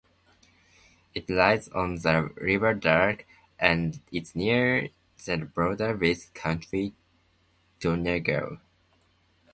It 1.13 1.29
lies 1.29 1.67
on 1.69 1.97
the 1.97 2.31
River 2.37 2.73
Derg 2.73 3.23
and 3.59 4.01
is 4.11 4.35
near 4.35 4.89
the 5.23 5.51
border 5.53 5.95
with 5.95 6.33
County 6.33 6.95
Donegal. 7.79 8.57